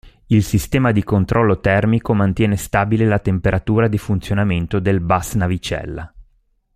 Il 0.25 0.43
sistema 0.43 0.91
di 0.91 1.03
controllo 1.03 1.59
termico 1.59 2.15
mantiene 2.15 2.55
stabile 2.57 3.05
la 3.05 3.19
temperatura 3.19 3.87
di 3.87 3.99
funzionamento 3.99 4.79
del 4.79 4.99
bus 4.99 5.33
navicella. 5.35 6.11